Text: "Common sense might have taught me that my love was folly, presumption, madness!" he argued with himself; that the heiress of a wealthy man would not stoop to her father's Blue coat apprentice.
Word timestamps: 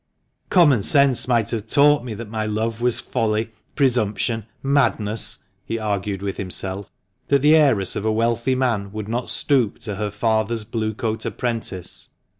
"Common 0.49 0.81
sense 0.81 1.27
might 1.27 1.51
have 1.51 1.67
taught 1.67 2.03
me 2.03 2.15
that 2.15 2.27
my 2.27 2.47
love 2.47 2.81
was 2.81 2.99
folly, 2.99 3.51
presumption, 3.75 4.47
madness!" 4.63 5.43
he 5.63 5.77
argued 5.77 6.23
with 6.23 6.37
himself; 6.37 6.89
that 7.27 7.43
the 7.43 7.55
heiress 7.55 7.95
of 7.95 8.03
a 8.03 8.11
wealthy 8.11 8.55
man 8.55 8.91
would 8.93 9.07
not 9.07 9.29
stoop 9.29 9.77
to 9.81 9.97
her 9.97 10.09
father's 10.09 10.63
Blue 10.63 10.95
coat 10.95 11.23
apprentice. 11.23 12.09